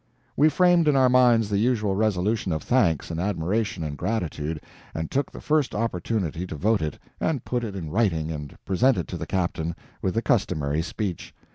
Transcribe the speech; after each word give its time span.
We 0.35 0.49
framed 0.49 0.87
in 0.87 0.95
our 0.95 1.09
minds 1.09 1.47
the 1.47 1.59
usual 1.59 1.95
resolution 1.95 2.51
of 2.51 2.63
thanks 2.63 3.11
and 3.11 3.19
admiration 3.19 3.83
and 3.83 3.95
gratitude, 3.95 4.59
and 4.95 5.11
took 5.11 5.31
the 5.31 5.41
first 5.41 5.75
opportunity 5.75 6.47
to 6.47 6.55
vote 6.55 6.81
it, 6.81 6.97
and 7.19 7.45
put 7.45 7.63
it 7.63 7.75
in 7.75 7.91
writing 7.91 8.31
and 8.31 8.57
present 8.65 8.97
it 8.97 9.07
to 9.09 9.17
the 9.17 9.27
captain, 9.27 9.75
with 10.01 10.15
the 10.15 10.23
customary 10.23 10.81
speech. 10.81 11.35